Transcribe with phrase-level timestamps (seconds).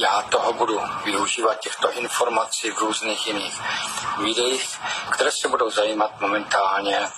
[0.00, 3.60] já toho budu využívat, těchto informací v různých jiných
[4.18, 4.80] videích,
[5.10, 7.08] které se budou zajímat momentálně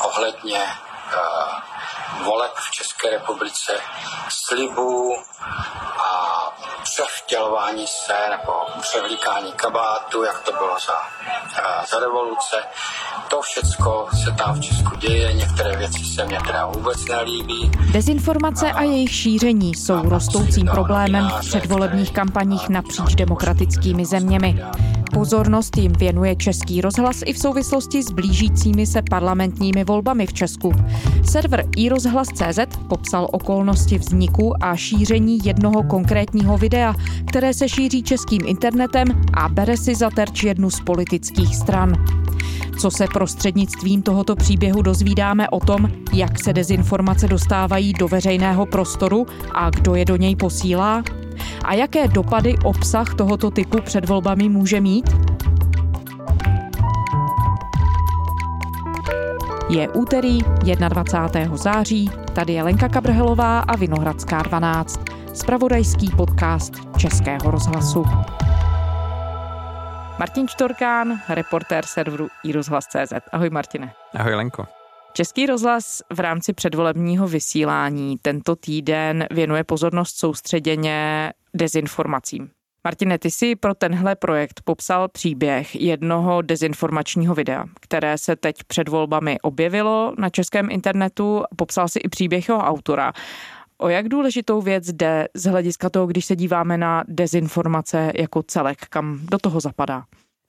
[0.00, 3.80] ohledně uh, voleb v České republice,
[4.28, 5.14] slibů
[6.94, 12.56] převtělování se nebo převlíkání kabátu, jak to bylo za, uh, za revoluce.
[13.28, 17.70] To všecko se tam v Česku děje, některé věci se mě teda vůbec nelíbí.
[17.92, 24.64] Dezinformace a jejich šíření jsou rostoucím problémem v předvolebních kampaních napříč demokratickými zeměmi.
[25.14, 30.72] Pozornost jim věnuje Český rozhlas i v souvislosti s blížícími se parlamentními volbami v Česku.
[31.30, 32.58] Server iRozhlas.cz
[32.88, 36.83] popsal okolnosti vzniku a šíření jednoho konkrétního videa,
[37.26, 42.04] které se šíří českým internetem a bere si za terč jednu z politických stran.
[42.78, 49.26] Co se prostřednictvím tohoto příběhu dozvídáme o tom, jak se dezinformace dostávají do veřejného prostoru
[49.54, 51.02] a kdo je do něj posílá?
[51.64, 55.16] A jaké dopady obsah tohoto typu před volbami může mít?
[59.68, 60.38] Je úterý
[60.88, 61.56] 21.
[61.56, 65.00] září, tady je Lenka Kabrhelová a Vinohradská 12,
[65.34, 68.04] spravodajský podcast Českého rozhlasu.
[70.18, 73.12] Martin Čtorkán, reportér serveru iRozhlas.cz.
[73.32, 73.92] Ahoj Martine.
[74.14, 74.66] Ahoj Lenko.
[75.12, 82.50] Český rozhlas v rámci předvolebního vysílání tento týden věnuje pozornost soustředěně dezinformacím.
[82.84, 88.88] Martine, ty si pro tenhle projekt popsal příběh jednoho dezinformačního videa, které se teď před
[88.88, 91.42] volbami objevilo na českém internetu.
[91.56, 93.12] Popsal si i příběh jeho autora.
[93.78, 98.78] O jak důležitou věc jde z hlediska toho, když se díváme na dezinformace jako celek,
[98.88, 100.04] kam do toho zapadá?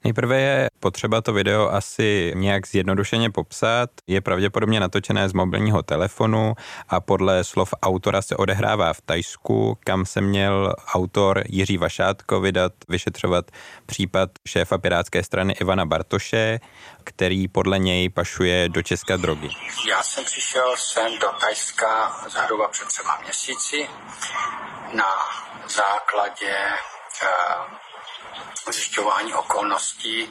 [0.05, 3.89] Nejprve je potřeba to video asi nějak zjednodušeně popsat.
[4.07, 6.53] Je pravděpodobně natočené z mobilního telefonu
[6.89, 12.73] a podle slov autora se odehrává v Tajsku, kam se měl autor Jiří Vašátko vydat
[12.89, 13.51] vyšetřovat
[13.85, 16.59] případ šéfa pirátské strany Ivana Bartoše,
[17.03, 19.49] který podle něj pašuje do Česka drogy.
[19.89, 23.87] Já jsem přišel sem do Tajska zhruba před třema měsíci
[24.93, 25.09] na
[25.67, 26.55] základě
[27.23, 27.85] uh,
[28.71, 30.29] zjišťování okolností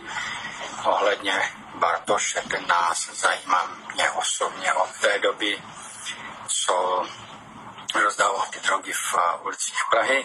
[0.84, 1.32] ohledně
[1.74, 2.42] Bartoše.
[2.50, 5.58] Ten nás zajímá mě osobně od té doby,
[6.46, 7.02] co
[8.02, 10.24] rozdával ty drogy v ulicích Prahy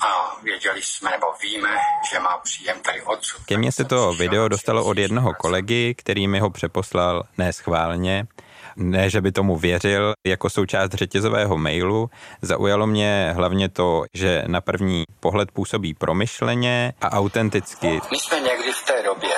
[0.00, 1.78] a věděli jsme nebo víme,
[2.10, 3.44] že má příjem tady odsud.
[3.44, 8.26] Ke mně se to video dostalo od jednoho kolegy, který mi ho přeposlal neschválně
[8.76, 12.10] ne, že by tomu věřil, jako součást řetězového mailu.
[12.42, 18.00] Zaujalo mě hlavně to, že na první pohled působí promyšleně a autenticky.
[18.10, 19.36] My jsme někdy v té době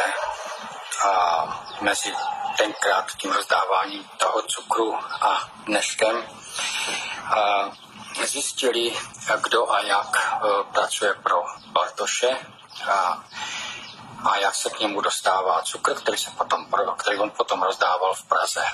[1.10, 1.44] a
[1.80, 2.12] mezi
[2.58, 6.16] tenkrát tím rozdáváním toho cukru a dneškem
[7.24, 7.70] a
[8.26, 8.92] zjistili,
[9.44, 12.28] kdo a jak e, pracuje pro Bartoše
[12.90, 13.24] a,
[14.24, 16.66] a jak se k němu dostává cukr, který, se potom,
[16.96, 18.64] který on potom rozdával v Praze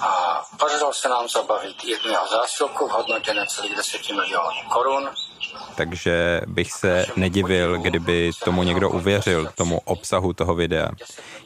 [0.00, 5.10] a podařilo se nám zabavit jednu zásilku v hodnotě necelých 10 milionů korun.
[5.76, 10.88] Takže bych se nedivil, kdyby tomu někdo uvěřil, tomu obsahu toho videa.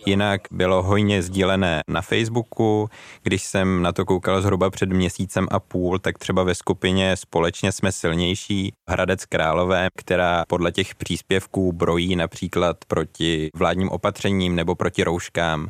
[0.06, 2.88] Jinak bylo hojně sdílené na Facebooku,
[3.22, 7.72] když jsem na to koukal zhruba před měsícem a půl, tak třeba ve skupině Společně
[7.72, 15.04] jsme silnější Hradec Králové, která podle těch příspěvků brojí například proti vládním opatřením nebo proti
[15.04, 15.68] rouškám,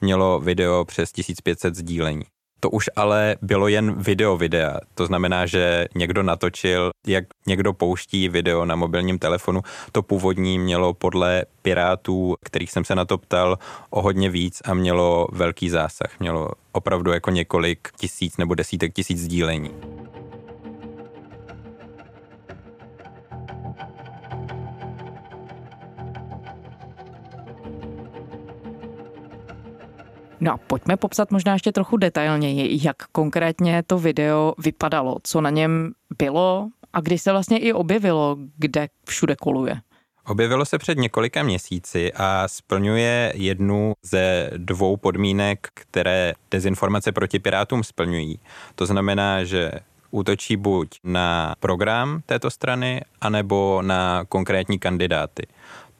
[0.00, 2.22] mělo video přes 1500 sdílení.
[2.64, 4.78] To už ale bylo jen video videa.
[4.94, 9.62] To znamená, že někdo natočil, jak někdo pouští video na mobilním telefonu.
[9.92, 13.58] To původní mělo podle pirátů, kterých jsem se na to ptal,
[13.90, 16.20] o hodně víc a mělo velký zásah.
[16.20, 19.70] Mělo opravdu jako několik tisíc nebo desítek tisíc sdílení.
[30.44, 35.50] No a pojďme popsat možná ještě trochu detailněji, jak konkrétně to video vypadalo, co na
[35.50, 39.80] něm bylo a kdy se vlastně i objevilo, kde všude koluje.
[40.26, 47.84] Objevilo se před několika měsíci a splňuje jednu ze dvou podmínek, které dezinformace proti pirátům
[47.84, 48.40] splňují.
[48.74, 49.70] To znamená, že
[50.10, 55.46] útočí buď na program této strany, anebo na konkrétní kandidáty.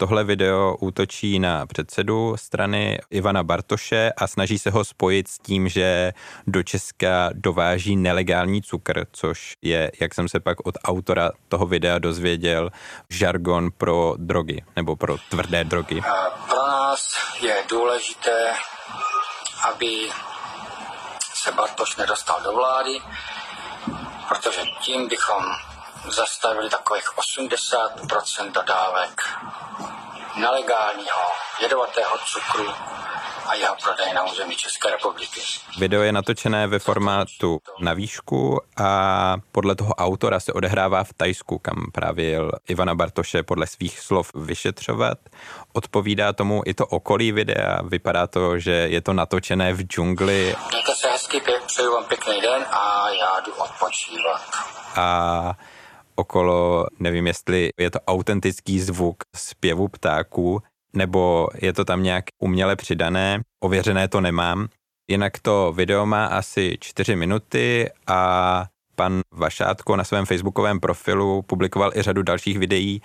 [0.03, 5.69] Tohle video útočí na předsedu strany Ivana Bartoše a snaží se ho spojit s tím,
[5.69, 6.13] že
[6.47, 11.99] do Česka dováží nelegální cukr, což je, jak jsem se pak od autora toho videa
[11.99, 12.71] dozvěděl,
[13.11, 16.03] žargon pro drogy nebo pro tvrdé drogy.
[16.49, 18.53] Pro nás je důležité,
[19.69, 20.09] aby
[21.35, 22.93] se Bartoš nedostal do vlády,
[24.29, 25.45] protože tím bychom
[26.11, 29.23] zastavili takových 80% dodávek
[30.37, 31.21] nelegálního
[31.63, 32.69] jedovatého cukru
[33.47, 35.41] a jeho prodej na území České republiky.
[35.79, 41.59] Video je natočené ve formátu na výšku a podle toho autora se odehrává v Tajsku,
[41.59, 45.19] kam právě jel Ivana Bartoše podle svých slov vyšetřovat.
[45.73, 50.57] Odpovídá tomu i to okolí videa, vypadá to, že je to natočené v džungli.
[50.71, 54.43] Mějte se hezky, přeju vám pěkný den a já jdu odpočívat.
[54.97, 55.53] A
[56.15, 60.63] okolo, nevím, jestli je to autentický zvuk zpěvu ptáků,
[60.97, 64.69] nebo je to tam nějak uměle přidané, ověřené to nemám.
[65.11, 68.65] Jinak to video má asi čtyři minuty a
[68.97, 73.03] pan Vašátko na svém facebookovém profilu publikoval i řadu dalších videí,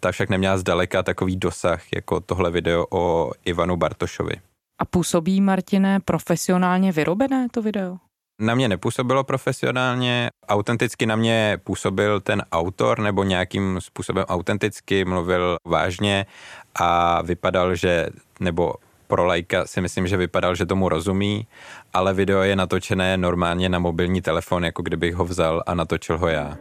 [0.00, 4.34] ta však neměla zdaleka takový dosah jako tohle video o Ivanu Bartošovi.
[4.80, 7.96] A působí, Martine, profesionálně vyrobené to video?
[8.40, 15.56] Na mě nepůsobilo profesionálně, autenticky na mě působil ten autor nebo nějakým způsobem autenticky mluvil
[15.64, 16.26] vážně
[16.74, 18.06] a vypadal, že,
[18.40, 18.74] nebo
[19.06, 21.46] pro lajka si myslím, že vypadal, že tomu rozumí,
[21.92, 26.28] ale video je natočené normálně na mobilní telefon, jako kdybych ho vzal a natočil ho
[26.28, 26.56] já.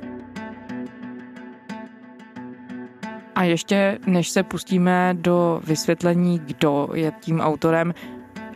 [3.35, 7.93] A ještě než se pustíme do vysvětlení, kdo je tím autorem,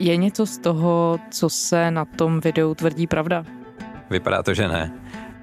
[0.01, 3.45] je něco z toho, co se na tom videu tvrdí pravda?
[4.09, 4.93] Vypadá to, že ne.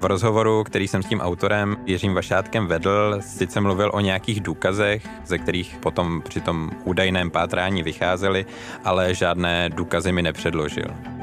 [0.01, 5.07] V rozhovoru, který jsem s tím autorem Jiřím Vašátkem vedl, sice mluvil o nějakých důkazech,
[5.25, 8.45] ze kterých potom při tom údajném pátrání vycházely,
[8.83, 11.18] ale žádné důkazy mi nepředložil.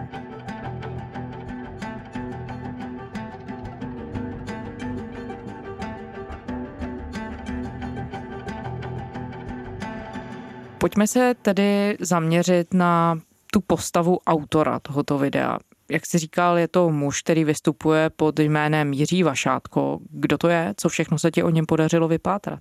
[10.86, 13.18] Pojďme se tedy zaměřit na
[13.52, 15.58] tu postavu autora tohoto videa.
[15.90, 19.98] Jak jsi říkal, je to muž, který vystupuje pod jménem Jiří Vašátko.
[20.10, 20.74] Kdo to je?
[20.76, 22.60] Co všechno se ti o něm podařilo vypátrat?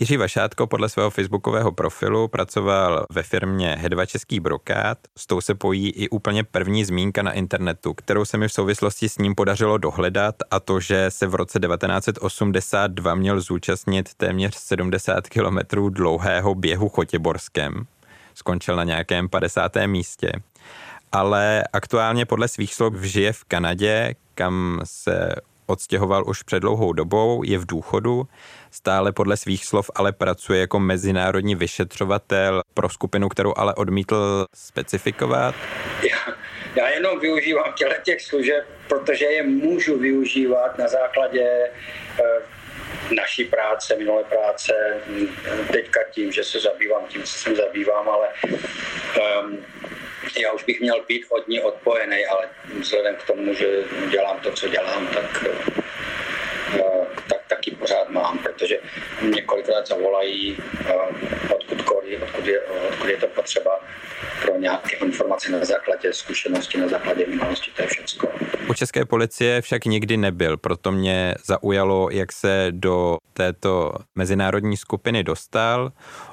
[0.00, 4.98] Jiří Vašátko podle svého facebookového profilu pracoval ve firmě Hedva Český brokát.
[5.16, 9.08] S tou se pojí i úplně první zmínka na internetu, kterou se mi v souvislosti
[9.08, 15.28] s ním podařilo dohledat a to, že se v roce 1982 měl zúčastnit téměř 70
[15.28, 17.86] kilometrů dlouhého běhu Chotěborskem.
[18.34, 19.72] Skončil na nějakém 50.
[19.86, 20.32] místě.
[21.12, 25.34] Ale aktuálně podle svých slov žije v Kanadě, kam se
[25.68, 28.28] odstěhoval už před dlouhou dobou, je v důchodu,
[28.70, 35.54] stále podle svých slov ale pracuje jako mezinárodní vyšetřovatel pro skupinu, kterou ale odmítl specifikovat.
[36.02, 36.34] Já,
[36.76, 41.70] já jenom využívám těle těch služeb, protože je můžu využívat na základě e,
[43.14, 44.72] naší práce, minulé práce,
[45.72, 48.28] teďka tím, že se zabývám tím, co se zabývám, ale
[49.42, 49.58] um,
[50.36, 52.48] já už bych měl být od ní odpojený, ale
[52.80, 53.66] vzhledem k tomu, že
[54.10, 58.78] dělám to, co dělám, tak, eh, tak taky pořád mám, protože
[59.22, 60.56] několikrát zavolají,
[60.88, 60.94] eh,
[61.54, 61.80] odkud,
[62.22, 63.80] odkud, je, odkud je to potřeba
[64.42, 68.28] pro nějaké informace na základě zkušenosti, na základě minulosti, to je všecko.
[68.70, 75.24] U české policie však nikdy nebyl, proto mě zaujalo, jak se do této mezinárodní skupiny
[75.24, 75.92] dostal.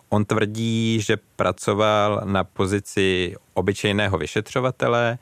[0.09, 5.17] On tvrdí, že pracoval na pozici obyčejného vyšetřovatele,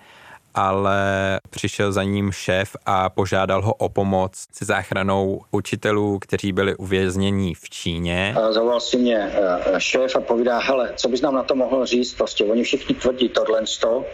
[0.53, 6.75] ale přišel za ním šéf a požádal ho o pomoc se záchranou učitelů, kteří byli
[6.75, 8.35] uvězněni v Číně.
[8.49, 12.13] Zavolal si mě eh, šéf a povídá, hele, co bys nám na to mohl říct,
[12.13, 14.05] prostě oni všichni tvrdí tohle sto,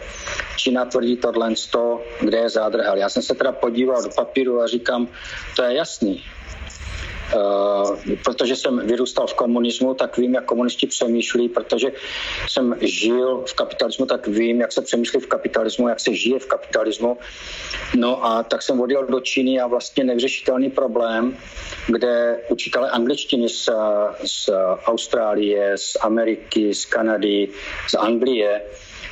[0.56, 2.96] Čína tvrdí tohle sto, kde je zádrhel.
[2.96, 5.08] Já jsem se teda podíval do papíru a říkám,
[5.56, 6.22] to je jasný,
[8.24, 11.92] protože jsem vyrůstal v komunismu, tak vím, jak komunisti přemýšlí, protože
[12.48, 16.46] jsem žil v kapitalismu, tak vím, jak se přemýšlí v kapitalismu, jak se žije v
[16.46, 17.18] kapitalismu.
[17.94, 21.36] No a tak jsem odjel do Číny a vlastně nevyřešitelný problém,
[21.86, 23.68] kde učitelé angličtiny z,
[24.24, 24.50] z
[24.84, 27.48] Austrálie, z Ameriky, z Kanady,
[27.88, 28.62] z Anglie,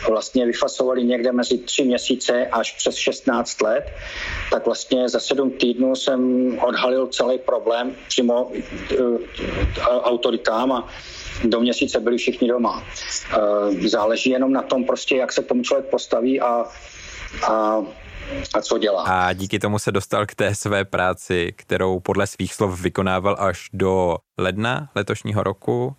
[0.08, 3.84] vlastně vyfasovali někde mezi tři měsíce až přes 16 let,
[4.50, 9.18] tak vlastně za sedm týdnů jsem odhalil celý problém přímo uh,
[9.86, 10.88] autoritám a
[11.44, 12.82] do měsíce byli všichni doma.
[13.36, 16.64] Uh, záleží jenom na tom prostě, jak se k tomu člověk postaví a,
[17.48, 17.82] a
[18.54, 19.02] a co dělá.
[19.02, 23.68] A díky tomu se dostal k té své práci, kterou podle svých slov vykonával až
[23.72, 25.96] do ledna letošního roku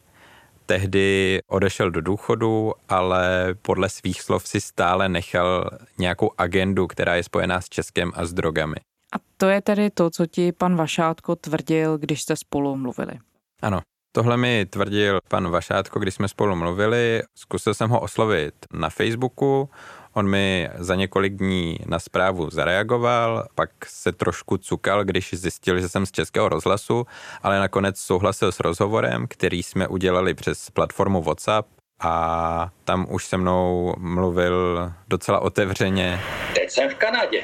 [0.69, 7.23] tehdy odešel do důchodu, ale podle svých slov si stále nechal nějakou agendu, která je
[7.23, 8.75] spojená s Českem a s drogami.
[9.13, 13.13] A to je tedy to, co ti pan Vašátko tvrdil, když jste spolu mluvili.
[13.61, 17.21] Ano, Tohle mi tvrdil pan Vašátko, když jsme spolu mluvili.
[17.35, 19.69] Zkusil jsem ho oslovit na Facebooku.
[20.13, 25.89] On mi za několik dní na zprávu zareagoval, pak se trošku cukal, když zjistil, že
[25.89, 27.05] jsem z Českého rozhlasu,
[27.43, 31.67] ale nakonec souhlasil s rozhovorem, který jsme udělali přes platformu WhatsApp
[31.99, 36.21] a tam už se mnou mluvil docela otevřeně.
[36.55, 37.43] Teď jsem v Kanadě.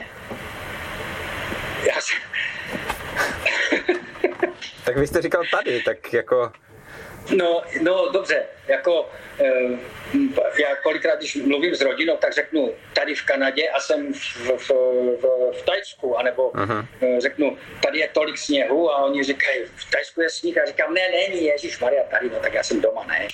[1.87, 2.17] Já jsem...
[4.85, 6.51] tak vy jste říkal tady, tak jako
[7.31, 9.45] No, no dobře, jako eh,
[10.61, 14.17] já kolikrát, když mluvím s rodinou, tak řeknu tady v Kanadě a jsem v,
[14.57, 16.85] v, v, v Tajsku, anebo uh-huh.
[17.17, 21.01] řeknu, tady je tolik sněhu a oni říkají, v Tajsku je sníh a říkám, ne,
[21.11, 23.27] není, Ježíš Maria, tady, no tak já jsem doma, ne.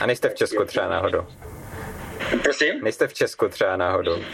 [0.00, 1.26] A nejste v Česku třeba náhodou?
[2.42, 2.84] Prosím?
[2.84, 4.24] Nejste v Česku třeba náhodou?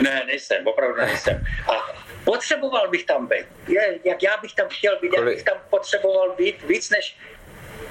[0.00, 1.44] Ne, nejsem, opravdu nejsem.
[1.68, 3.46] A potřeboval bych tam být.
[4.04, 7.16] Jak já bych tam chtěl být, já bych tam potřeboval být víc než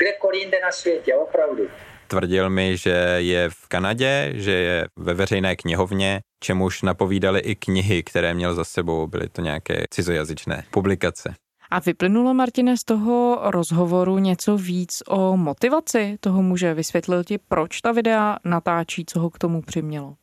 [0.01, 1.63] kdekoliv jinde na světě, opravdu.
[2.07, 8.03] Tvrdil mi, že je v Kanadě, že je ve veřejné knihovně, čemuž napovídali i knihy,
[8.03, 11.33] které měl za sebou, byly to nějaké cizojazyčné publikace.
[11.69, 16.73] A vyplynulo, Martine, z toho rozhovoru něco víc o motivaci toho muže?
[16.73, 20.15] Vysvětlil ti, proč ta videa natáčí, co ho k tomu přimělo?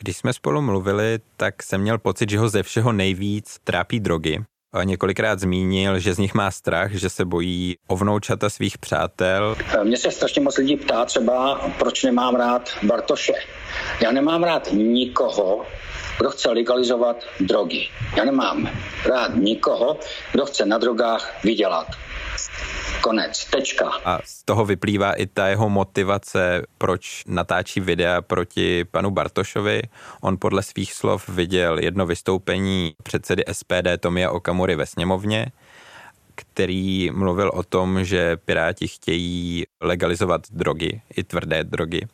[0.00, 4.44] Když jsme spolu mluvili, tak jsem měl pocit, že ho ze všeho nejvíc trápí drogy
[4.82, 9.56] několikrát zmínil, že z nich má strach, že se bojí o vnoučata svých přátel.
[9.82, 13.32] Mně se strašně moc lidí ptá třeba, proč nemám rád Bartoše.
[14.00, 15.66] Já nemám rád nikoho,
[16.18, 17.88] kdo chce legalizovat drogy.
[18.16, 18.70] Já nemám
[19.06, 19.98] rád nikoho,
[20.32, 21.86] kdo chce na drogách vydělat.
[23.00, 23.90] Konec, tečka.
[24.04, 29.82] A z toho vyplývá i ta jeho motivace, proč natáčí videa proti panu Bartošovi.
[30.20, 35.46] On podle svých slov viděl jedno vystoupení předsedy SPD Tomia Okamury ve sněmovně,
[36.34, 42.06] který mluvil o tom, že Piráti chtějí legalizovat drogy, i tvrdé drogy.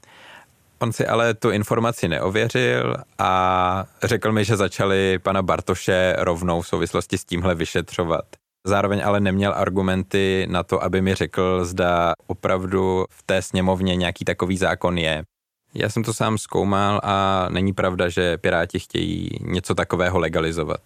[0.79, 6.69] On si ale tu informaci neověřil a řekl mi, že začali pana Bartoše rovnou v
[6.69, 8.40] souvislosti s tímhle vyšetřovat.
[8.67, 14.25] Zároveň ale neměl argumenty na to, aby mi řekl, zda opravdu v té sněmovně nějaký
[14.25, 15.23] takový zákon je.
[15.75, 20.81] Já jsem to sám zkoumal a není pravda, že Piráti chtějí něco takového legalizovat.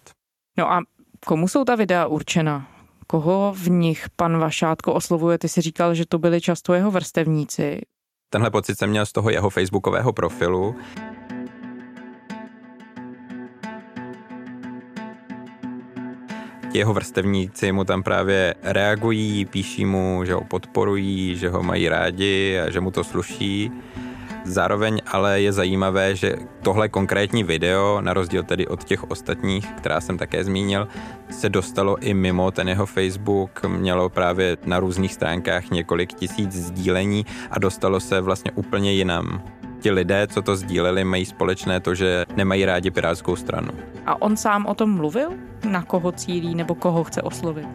[0.57, 0.81] No a
[1.25, 2.67] komu jsou ta videa určena?
[3.07, 5.37] Koho v nich pan Vašátko oslovuje?
[5.37, 7.81] Ty si říkal, že to byli často jeho vrstevníci.
[8.29, 10.75] Tenhle pocit jsem měl z toho jeho facebookového profilu.
[16.77, 22.59] Jeho vrstevníci mu tam právě reagují, píší mu, že ho podporují, že ho mají rádi
[22.59, 23.71] a že mu to sluší.
[24.45, 30.01] Zároveň ale je zajímavé, že tohle konkrétní video, na rozdíl tedy od těch ostatních, která
[30.01, 30.87] jsem také zmínil,
[31.29, 37.25] se dostalo i mimo ten jeho Facebook, mělo právě na různých stránkách několik tisíc sdílení
[37.51, 39.43] a dostalo se vlastně úplně jinam
[39.85, 43.69] ti lidé, co to sdíleli, mají společné to, že nemají rádi Pirátskou stranu.
[44.05, 45.29] A on sám o tom mluvil?
[45.69, 47.67] Na koho cílí nebo koho chce oslovit?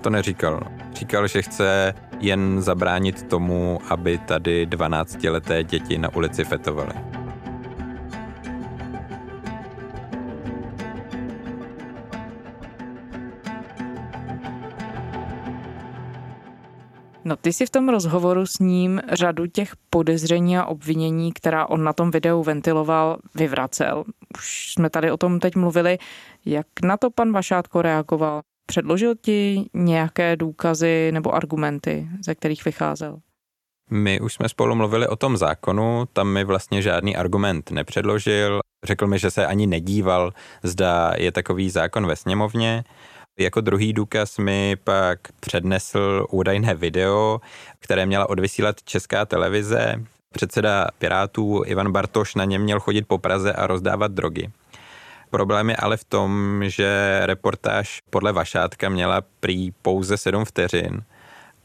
[0.00, 0.60] To neříkal.
[0.92, 7.17] Říkal, že chce jen zabránit tomu, aby tady 12-leté děti na ulici fetovaly.
[17.28, 21.84] No ty si v tom rozhovoru s ním řadu těch podezření a obvinění, která on
[21.84, 24.04] na tom videu ventiloval, vyvracel.
[24.38, 25.98] Už jsme tady o tom teď mluvili.
[26.44, 28.40] Jak na to pan Vašátko reagoval?
[28.66, 33.18] Předložil ti nějaké důkazy nebo argumenty, ze kterých vycházel?
[33.90, 38.60] My už jsme spolu mluvili o tom zákonu, tam mi vlastně žádný argument nepředložil.
[38.84, 40.32] Řekl mi, že se ani nedíval,
[40.62, 42.84] zda je takový zákon ve sněmovně.
[43.38, 47.40] Jako druhý důkaz mi pak přednesl údajné video,
[47.78, 49.94] které měla odvysílat česká televize.
[50.32, 54.50] Předseda Pirátů Ivan Bartoš na něm měl chodit po Praze a rozdávat drogy.
[55.30, 61.02] Problém je ale v tom, že reportáž podle Vašátka měla prý pouze 7 vteřin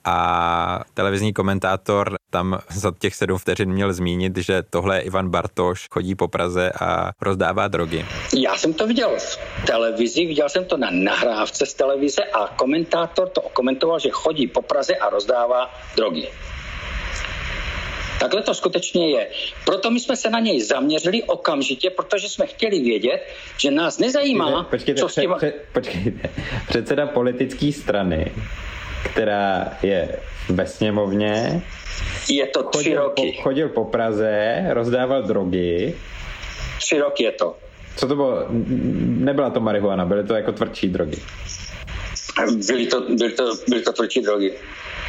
[0.06, 6.16] a televizní komentátor tam za těch sedm vteřin měl zmínit, že tohle Ivan Bartoš chodí
[6.16, 8.06] po Praze a rozdává drogy.
[8.38, 13.30] Já jsem to viděl v televizi, viděl jsem to na nahrávce z televize a komentátor
[13.30, 16.28] to komentoval, že chodí po Praze a rozdává drogy.
[18.20, 19.28] Takhle to skutečně je.
[19.66, 24.64] Proto my jsme se na něj zaměřili okamžitě, protože jsme chtěli vědět, že nás nezajímá,
[24.64, 25.34] počkejte, co s tím...
[25.38, 26.30] Před, počkejte,
[26.68, 28.32] předseda politické strany
[29.04, 30.20] která je
[30.50, 31.62] ve sněmovně.
[32.30, 33.34] Je to tři chodil roky.
[33.36, 35.96] Po, chodil po Praze, rozdával drogy.
[36.78, 37.56] Tři roky je to.
[37.96, 38.46] Co to bylo?
[39.08, 41.18] Nebyla to marihuana, byly to jako tvrdší drogy.
[42.68, 44.54] Byly to, byly to, byly to tvrdší drogy.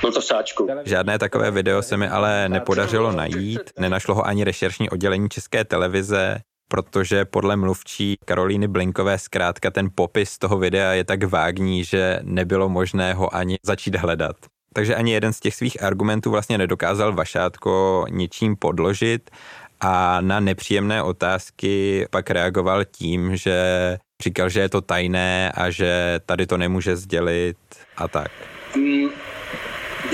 [0.00, 0.68] Byl to sáčku.
[0.84, 3.60] Žádné takové video se mi ale nepodařilo najít.
[3.78, 6.38] Nenašlo ho ani rešeršní oddělení České televize.
[6.68, 12.68] Protože podle mluvčí Karolíny Blinkové zkrátka ten popis toho videa je tak vágní, že nebylo
[12.68, 14.36] možné ho ani začít hledat.
[14.72, 19.30] Takže ani jeden z těch svých argumentů vlastně nedokázal Vašátko ničím podložit
[19.80, 23.58] a na nepříjemné otázky pak reagoval tím, že
[24.22, 27.56] říkal, že je to tajné a že tady to nemůže sdělit
[27.96, 28.30] a tak.
[28.76, 29.08] Mm,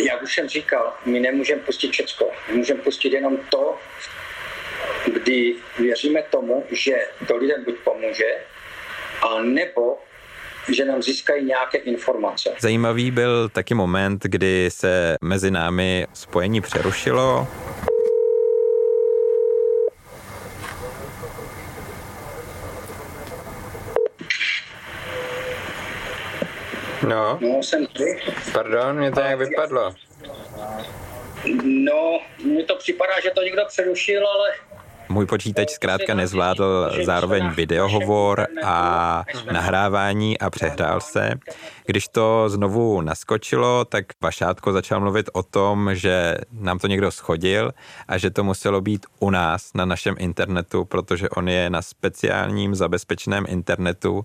[0.07, 2.25] jak už jsem říkal, my nemůžeme pustit Česko.
[2.55, 3.77] Můžeme pustit jenom to,
[5.07, 6.93] kdy věříme tomu, že
[7.29, 8.45] to lidem buď pomůže,
[9.23, 9.99] a nebo
[10.75, 12.55] že nám získají nějaké informace.
[12.61, 17.49] Zajímavý byl taky moment, kdy se mezi námi spojení přerušilo.
[27.09, 27.39] No.
[27.41, 28.21] No, jsem tady.
[28.53, 29.95] Pardon, mě to nějak vypadlo.
[31.63, 34.49] No, mně to připadá, že to někdo přerušil, ale
[35.11, 41.31] můj počítač zkrátka nezvládl zároveň videohovor a nahrávání a přehrál se.
[41.87, 47.73] Když to znovu naskočilo, tak Vašátko začal mluvit o tom, že nám to někdo schodil
[48.09, 52.75] a že to muselo být u nás na našem internetu, protože on je na speciálním
[52.75, 54.25] zabezpečeném internetu,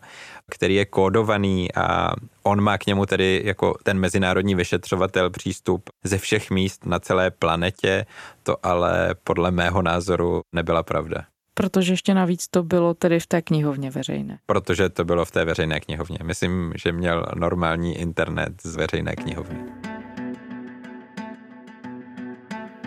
[0.51, 2.13] který je kódovaný a
[2.47, 7.31] on má k němu tedy jako ten mezinárodní vyšetřovatel přístup ze všech míst na celé
[7.31, 8.05] planetě,
[8.43, 11.25] to ale podle mého názoru nebyla pravda.
[11.53, 14.37] Protože ještě navíc to bylo tedy v té knihovně veřejné.
[14.45, 16.17] Protože to bylo v té veřejné knihovně.
[16.23, 19.59] Myslím, že měl normální internet z veřejné knihovny.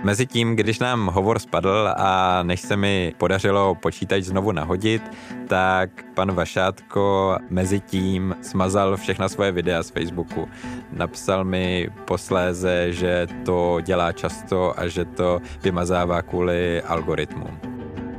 [0.03, 5.03] Mezitím, když nám hovor spadl a než se mi podařilo počítač znovu nahodit,
[5.47, 10.49] tak pan Vašátko mezi tím smazal všechna svoje videa z Facebooku.
[10.93, 17.59] Napsal mi posléze, že to dělá často a že to vymazává kvůli algoritmům.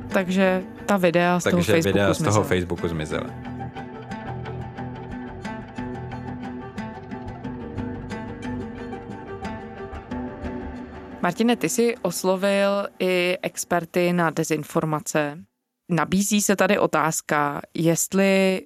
[0.07, 3.48] Takže ta videa z Takže toho Facebooku videa z toho Facebooku zmizela.
[11.29, 15.37] Martine, ty jsi oslovil i experty na dezinformace.
[15.89, 18.61] Nabízí se tady otázka, jestli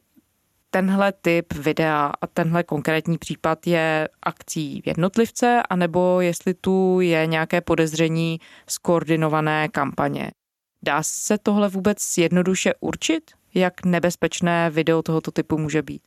[0.70, 7.62] tenhle typ videa a tenhle konkrétní případ je akcí jednotlivce, anebo jestli tu je nějaké
[7.62, 10.32] podezření z koordinované kampaně.
[10.84, 16.02] Dá se tohle vůbec jednoduše určit, jak nebezpečné video tohoto typu může být?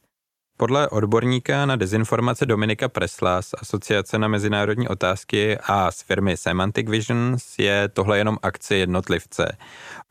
[0.59, 6.91] Podle odborníka na dezinformace Dominika Presla z Asociace na mezinárodní otázky a z firmy Semantic
[6.91, 9.57] Visions je tohle jenom akce jednotlivce.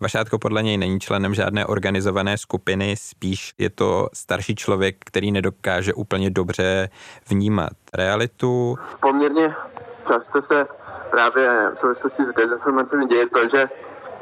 [0.02, 5.94] Vašátko podle něj není členem žádné organizované skupiny, spíš je to starší člověk, který nedokáže
[5.94, 6.90] úplně dobře
[7.30, 8.78] vnímat realitu.
[9.02, 9.56] Poměrně
[10.08, 10.66] často se
[11.12, 13.70] právě v souvislosti s dezinformacemi děje to, že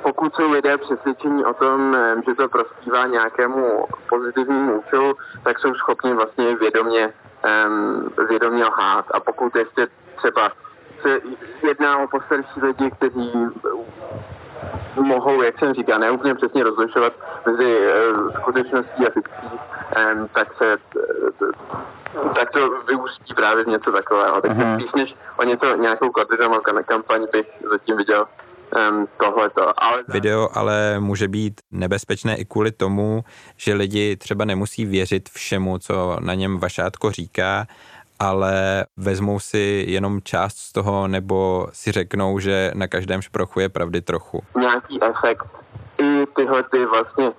[0.04, 6.14] pokud jsou lidé přesvědčení o tom, že to prospívá nějakému pozitivnímu účelu, tak jsou schopni
[6.14, 7.14] vlastně vědomě,
[7.68, 9.06] um, vědomě lhát.
[9.14, 10.52] A pokud ještě třeba
[11.02, 11.20] se
[11.64, 13.32] jedná o postarší lidi, kteří
[14.96, 17.14] mohou, jak jsem říkal, neúplně přesně rozlišovat
[17.46, 19.60] mezi uh, skutečností a fikcí,
[20.14, 20.78] um, tak se
[22.36, 24.42] tak to vyústí právě v něco takového.
[24.42, 24.80] Takže mm-hmm.
[24.80, 28.28] spíš než o něco nějakou koordinovanou kampaň bych zatím viděl
[29.20, 29.84] tohleto.
[29.84, 30.04] Ale...
[30.08, 33.24] Video ale může být nebezpečné i kvůli tomu,
[33.58, 37.66] že lidi třeba nemusí věřit všemu, co na něm Vašátko říká,
[38.20, 43.70] ale vezmou si jenom část z toho, nebo si řeknou, že na každém šprochu je
[43.70, 44.44] pravdy trochu.
[44.60, 45.48] Nějaký efekt.
[45.98, 47.32] I tyhle ty vlastně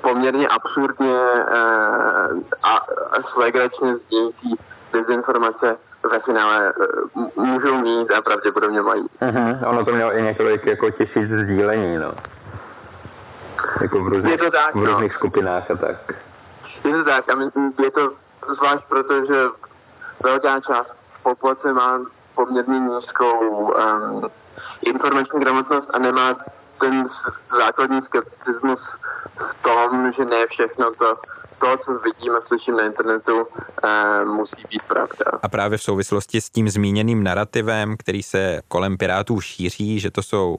[0.00, 2.76] poměrně absurdně uh, a,
[3.12, 4.54] a slegračně zdějící
[4.92, 5.76] dezinformace
[6.10, 6.72] ve finále
[7.14, 9.02] uh, můžou mít a pravděpodobně mají.
[9.02, 9.68] Uh-huh.
[9.68, 12.12] Ono to mělo i několik jako tisíc sdílení, no.
[13.80, 15.18] Jako v různých, je to tak, v různých no.
[15.18, 15.96] skupinách a tak.
[16.84, 17.32] Je to tak a
[17.82, 18.12] je to
[18.54, 19.44] zvlášť proto, že
[20.22, 20.90] velká část
[21.22, 22.00] populace má
[22.34, 24.30] poměrně nízkou um,
[24.82, 26.36] informační gramotnost a nemá
[26.80, 27.08] ten
[27.58, 28.80] základní skepticismus
[29.36, 31.18] v tom, že ne všechno to
[31.60, 33.46] to, co vidím a slyším na internetu,
[33.84, 35.38] eh, musí být pravda.
[35.42, 40.22] A právě v souvislosti s tím zmíněným narrativem, který se kolem Pirátů šíří, že to
[40.22, 40.56] jsou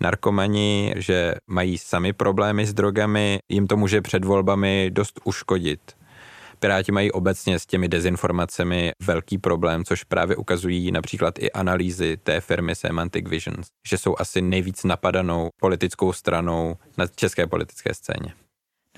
[0.00, 5.80] narkomani, že mají sami problémy s drogami, jim to může před volbami dost uškodit.
[6.60, 12.40] Piráti mají obecně s těmi dezinformacemi velký problém, což právě ukazují například i analýzy té
[12.40, 18.34] firmy Semantic Visions, že jsou asi nejvíc napadanou politickou stranou na české politické scéně.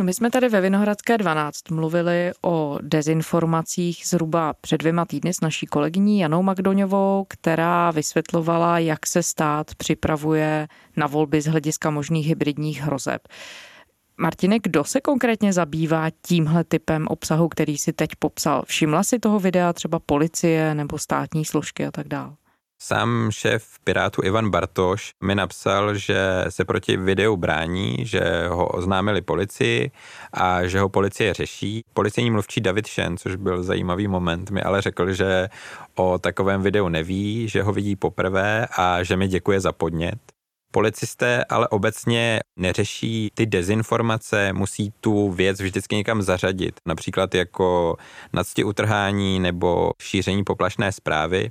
[0.01, 5.41] No my jsme tady ve Vinohradské 12 mluvili o dezinformacích zhruba před dvěma týdny s
[5.41, 12.27] naší kolegyní Janou Magdoňovou, která vysvětlovala, jak se stát připravuje na volby z hlediska možných
[12.27, 13.29] hybridních hrozeb.
[14.17, 18.63] Martine, kdo se konkrétně zabývá tímhle typem obsahu, který si teď popsal?
[18.67, 22.40] Všimla si toho videa třeba policie nebo státní složky a tak dále?
[22.83, 29.23] Sám šéf Pirátu Ivan Bartoš mi napsal, že se proti videu brání, že ho oznámili
[29.23, 29.91] policii
[30.33, 31.85] a že ho policie řeší.
[31.95, 35.49] Policejní mluvčí David Shen, což byl zajímavý moment, mi ale řekl, že
[35.95, 40.40] o takovém videu neví, že ho vidí poprvé a že mi děkuje za podnět.
[40.73, 47.97] Policisté ale obecně neřeší ty dezinformace, musí tu věc vždycky někam zařadit, například jako
[48.33, 51.51] nadsti utrhání nebo šíření poplašné zprávy.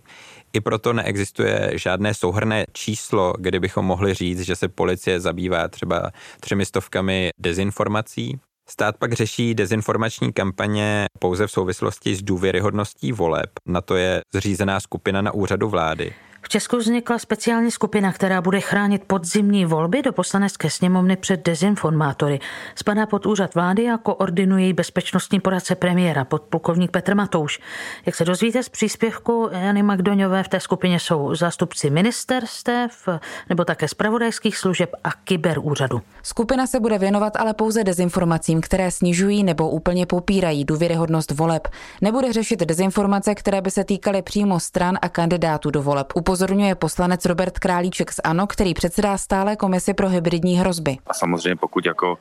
[0.53, 6.11] I proto neexistuje žádné souhrné číslo, kde bychom mohli říct, že se policie zabývá třeba
[6.39, 8.39] třemi stovkami dezinformací.
[8.69, 13.49] Stát pak řeší dezinformační kampaně pouze v souvislosti s důvěryhodností voleb.
[13.65, 16.13] Na to je zřízená skupina na úřadu vlády.
[16.41, 22.39] V Česku vznikla speciální skupina, která bude chránit podzimní volby do poslanecké sněmovny před dezinformátory.
[22.75, 27.59] Spadá pod úřad vlády a koordinuje její bezpečnostní poradce premiéra, podplukovník Petr Matouš.
[28.05, 33.07] Jak se dozvíte z příspěvku Jany Magdoňové, v té skupině jsou zástupci ministerstev
[33.49, 36.01] nebo také zpravodajských služeb a kyberúřadu.
[36.23, 41.67] Skupina se bude věnovat ale pouze dezinformacím, které snižují nebo úplně popírají důvěryhodnost voleb.
[42.01, 47.25] Nebude řešit dezinformace, které by se týkaly přímo stran a kandidátů do voleb upozorňuje poslanec
[47.25, 50.97] Robert Králíček z ANO, který předsedá stále komisi pro hybridní hrozby.
[51.07, 52.17] A samozřejmě pokud jako,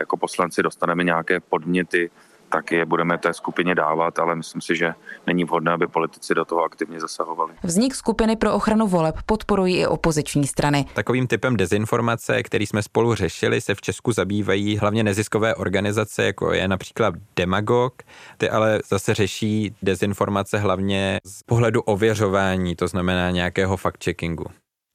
[0.00, 2.10] jako poslanci dostaneme nějaké podněty,
[2.48, 4.94] tak je budeme té skupině dávat, ale myslím si, že
[5.26, 7.54] není vhodné, aby politici do toho aktivně zasahovali.
[7.62, 10.86] Vznik skupiny pro ochranu voleb podporují i opoziční strany.
[10.94, 16.52] Takovým typem dezinformace, který jsme spolu řešili, se v Česku zabývají hlavně neziskové organizace, jako
[16.52, 18.02] je například Demagog.
[18.38, 24.44] Ty ale zase řeší dezinformace hlavně z pohledu ověřování, to znamená nějakého fact-checkingu.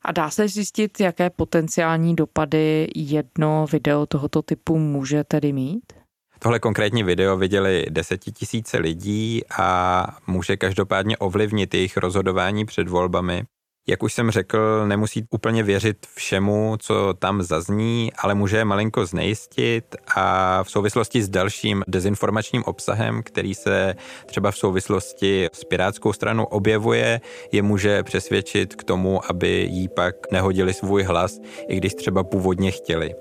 [0.06, 6.03] A dá se zjistit, jaké potenciální dopady jedno video tohoto typu může tedy mít?
[6.44, 13.44] Tohle konkrétní video viděli desetitisíce lidí a může každopádně ovlivnit jejich rozhodování před volbami.
[13.88, 19.06] Jak už jsem řekl, nemusí úplně věřit všemu, co tam zazní, ale může je malinko
[19.06, 26.14] znejistit a v souvislosti s dalším dezinformačním obsahem, který se třeba v souvislosti s Pirátskou
[26.14, 31.94] stranou objevuje, je může přesvědčit k tomu, aby jí pak nehodili svůj hlas, i když
[31.94, 33.16] třeba původně chtěli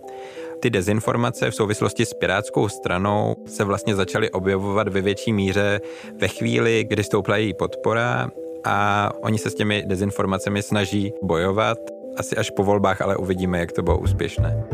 [0.62, 5.80] ty dezinformace v souvislosti s Pirátskou stranou se vlastně začaly objevovat ve větší míře
[6.20, 8.30] ve chvíli, kdy stoupla její podpora
[8.64, 11.78] a oni se s těmi dezinformacemi snaží bojovat.
[12.16, 14.64] Asi až po volbách, ale uvidíme, jak to bylo úspěšné.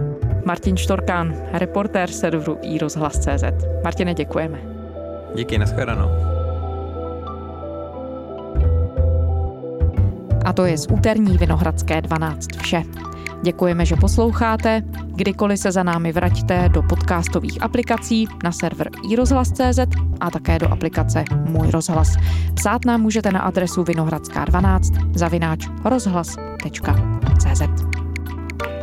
[0.44, 3.44] Martin Štorkán, reportér serveru iRozhlas.cz.
[3.84, 4.62] Martine, děkujeme.
[5.34, 6.08] Díky, nashledanou.
[10.44, 12.82] A to je z úterní Vinohradské 12 vše.
[13.42, 14.82] Děkujeme, že posloucháte.
[15.06, 19.78] Kdykoliv se za námi vraťte do podcastových aplikací na server iRozhlas.cz
[20.20, 22.12] a také do aplikace Můj rozhlas.
[22.54, 27.62] Psát nám můžete na adresu vinohradská12 zavináč rozhlas.cz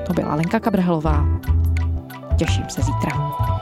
[0.08, 1.26] To byla Lenka Kabrhelová.
[2.38, 3.55] Těším se zítra.